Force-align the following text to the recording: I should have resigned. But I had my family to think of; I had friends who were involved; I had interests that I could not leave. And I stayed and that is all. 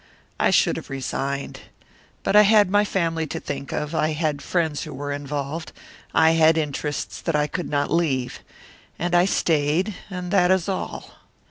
I 0.39 0.49
should 0.49 0.77
have 0.77 0.89
resigned. 0.89 1.59
But 2.23 2.35
I 2.35 2.41
had 2.41 2.71
my 2.71 2.83
family 2.83 3.27
to 3.27 3.39
think 3.39 3.71
of; 3.71 3.93
I 3.93 4.13
had 4.13 4.41
friends 4.41 4.81
who 4.81 4.95
were 4.95 5.11
involved; 5.11 5.73
I 6.11 6.31
had 6.31 6.57
interests 6.57 7.21
that 7.21 7.35
I 7.35 7.45
could 7.45 7.69
not 7.69 7.91
leave. 7.93 8.39
And 8.97 9.13
I 9.13 9.25
stayed 9.25 9.93
and 10.09 10.31
that 10.31 10.49
is 10.49 10.67
all. 10.67 11.11